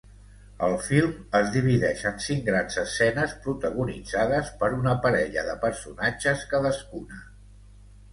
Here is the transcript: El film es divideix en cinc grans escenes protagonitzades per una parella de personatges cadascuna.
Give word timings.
El 0.67 0.75
film 0.83 1.11
es 1.39 1.49
divideix 1.55 1.99
en 2.11 2.15
cinc 2.27 2.39
grans 2.47 2.77
escenes 2.83 3.35
protagonitzades 3.43 4.49
per 4.63 4.71
una 4.79 4.95
parella 5.05 5.45
de 5.51 5.55
personatges 5.67 6.43
cadascuna. 6.55 7.21